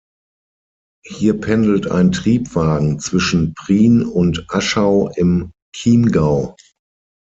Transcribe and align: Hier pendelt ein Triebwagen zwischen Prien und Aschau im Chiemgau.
Hier 1.05 1.39
pendelt 1.39 1.91
ein 1.91 2.11
Triebwagen 2.11 2.99
zwischen 2.99 3.53
Prien 3.53 4.03
und 4.03 4.45
Aschau 4.51 5.09
im 5.15 5.51
Chiemgau. 5.75 6.55